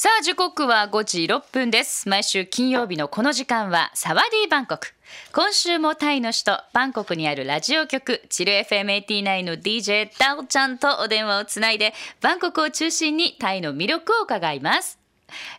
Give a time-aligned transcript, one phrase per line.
[0.00, 4.94] さあ時刻は5時6分です毎週金曜日のこの時間はサワディーバンコク
[5.32, 15.00] 今週もタイの首都バンコクにあるラジオ局チル FM89 の DJ ダオちゃんとお電話をつないでバンコクを中心にタイの魅力を伺います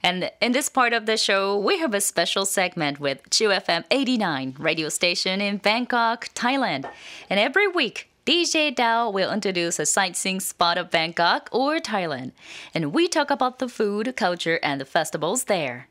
[0.03, 3.83] And in this part of the show, we have a special segment with Chill FM
[3.91, 6.89] 89 radio station in Bangkok, Thailand.
[7.29, 12.32] And every week, DJ Dao will introduce a sightseeing spot of Bangkok or Thailand,
[12.74, 15.88] and we talk about the food, culture, and the festivals there.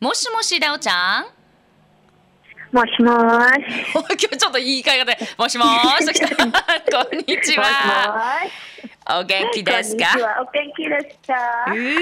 [0.00, 1.26] もしもし、ダオちゃん
[2.72, 3.92] もしもーし。
[3.92, 7.04] 今日ちょっと言い換え方で、もしもーしときた。
[7.04, 8.42] こんにちは。
[9.18, 11.34] お元気ですかこんにちはお元気ですか
[11.68, 11.94] えー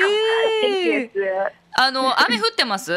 [0.62, 1.52] 元気です。
[1.72, 2.92] あの、雨降ってます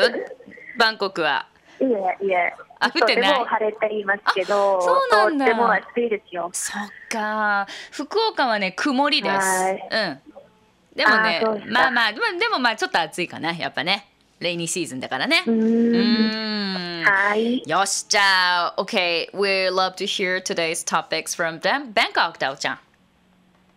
[0.77, 1.47] バンコクは。
[1.81, 2.53] いえいえ。
[2.82, 6.50] あ降ってないとても晴れていますけど、あそうなんだとっても暑いですよ。
[6.52, 7.66] そっか。
[7.90, 9.34] 福岡はね、曇りです。
[9.34, 10.20] はいうん。
[10.94, 12.18] でもねまあまあ、で
[12.50, 14.08] もまあちょっと暑いかな、やっぱね。
[14.40, 15.44] レイニーシーズンだからね。
[17.04, 17.62] はい。
[17.66, 21.92] よし、じゃあ、OK, we love to hear today's topics from them.
[21.92, 22.78] Bangkok, ダオちゃん。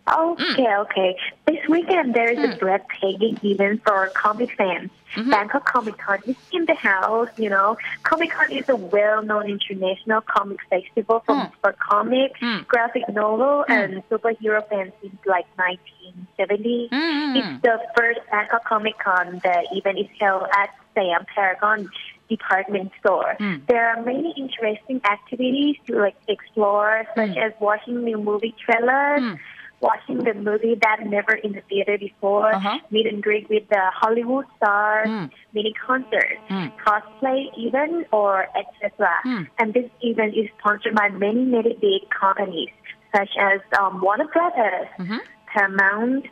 [0.06, 1.16] Okay, okay.
[1.46, 4.90] This weekend there is a breathtaking event for comic fans.
[5.16, 5.30] mm-hmm.
[5.30, 7.76] Bangkok Comic Con is in the house, you know.
[8.02, 11.52] Comic Con is a well known international comic festival for, mm.
[11.60, 12.66] for comics, mm.
[12.66, 13.70] graphic novel, mm.
[13.70, 16.88] and superhero fans since like 1970.
[16.92, 17.36] Mm-hmm.
[17.36, 21.88] It's the first Bangkok Comic Con that event is held at Sam Paragon
[22.28, 23.36] department store.
[23.38, 23.66] Mm.
[23.66, 27.46] There are many interesting activities to like explore, such mm.
[27.46, 29.38] as watching new movie trailers, mm
[29.80, 32.78] watching the movie that never in the theater before, Uh-huh.
[32.90, 35.30] meet and greet with the Hollywood stars, Mm.
[35.52, 36.72] mini concerts, Mm.
[36.84, 39.08] cosplay event, or etc.
[39.24, 39.48] Mm.
[39.58, 42.70] And this event is sponsored by many, many big companies,
[43.14, 45.20] such as um, Warner Brothers, Mhm.
[45.46, 46.26] Paramount,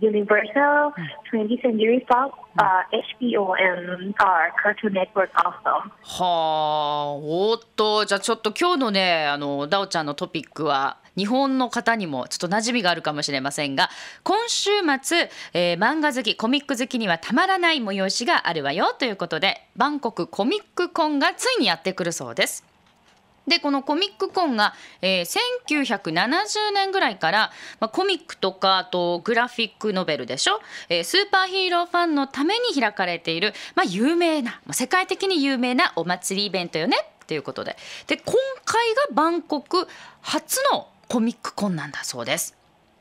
[0.00, 0.92] Universal,
[1.32, 2.82] 20th Century Fox, uh,
[3.20, 5.90] HBO, and our Cartoon Network also.
[6.02, 13.90] はあ、おっと、じゃあちょっと今日のね、あの、ダオちゃんのトピックは、日本の方にもちょっと馴染みがあるかもしれませんが、
[14.22, 14.70] 今週
[15.02, 22.69] 末、えー漫画好き、コミック好きにはたまらない催しがあるわよということで、バンコクコミックコンがついにやってくるそうです。
[23.46, 36.96] でこのコミックコンが、えー1970年ぐらいから、まあ、コミックとかあとグラフィックノベルでしょ、えースーパーヒーローファンのために開かれている、まあ、有名な世界的に有名なお祭りイベントよね？
[37.24, 37.76] っていうことで。
[38.06, 38.34] で今
[38.64, 39.86] 回がバンコク
[40.20, 42.56] 初のコミックコンなんだそうです。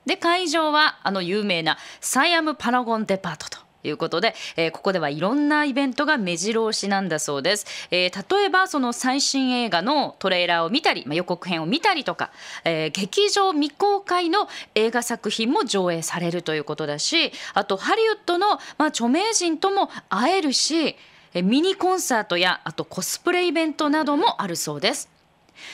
[0.05, 12.31] で会場はあの有名なサイアムパラゴンデパートということで、えーここではいろんなイベントが目白押しなんだそうです、えー例えばその最新映画のトレーラーを見たり、まあ、予告編を見たりとか、
[12.63, 18.47] えー劇場未公開の映画作品も上映されるということだしあとハリウッドの、
[18.77, 20.95] まあ、著名人とも会えるし
[21.33, 25.18] ミニコンサートやあとコスプレイベントなどもあるそうです。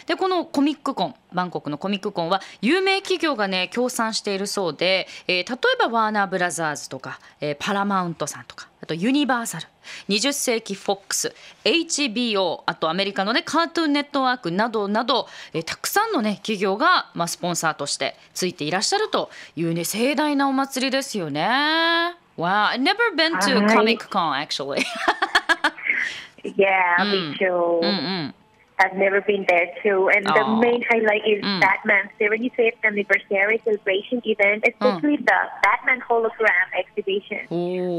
[0.08, 9.68] でこのコミックコンバンコクのコミックコンは有名企業がね協賛しているそうで、えー例えばワーナーブラザーズとか、えーパラマウントさんとかあとユニバーサル
[10.10, 22.16] 20世紀フォックス HBO あとアメリカのねカートゥーンネットワークなどなど、えーたくさんのね企業が、まあ、スポンサーとしてついていらっしゃるというね盛大なお祭りですよね。
[22.38, 24.84] Wow, I've never been to はい Comic Con actually.
[26.44, 27.32] Yeah, Mm.
[27.32, 27.80] me too.
[27.82, 27.88] うんう
[28.28, 28.36] ん。
[28.78, 30.10] I've never been there too.
[30.10, 31.62] And the main highlight is Mm.
[31.62, 37.48] Batman's 75th anniversary celebration event, especially the Batman hologram exhibition.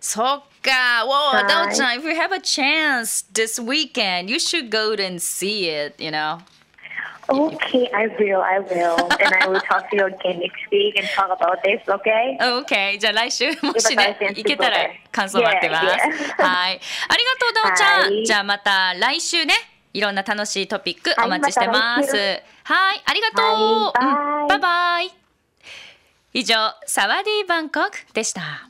[0.00, 0.26] そっ
[0.62, 5.94] か Whoa はいダオちゃん if you have a chance this weekend you should go and see it
[6.02, 6.38] you know
[12.39, 14.77] Okay, じゃ来週もしね、行けたら
[15.11, 15.85] 感想待ってます。
[16.41, 16.79] はい。
[17.07, 18.25] ありがとう、どうちゃん。
[18.25, 19.53] じゃあまた来週ね、
[19.93, 22.15] いろんな楽しいトピックお待ちしてます。
[22.63, 24.47] はい、ありがとう。
[24.47, 25.11] バイバイ。
[26.33, 26.55] 以上、
[26.85, 28.69] サワディバンコクでした。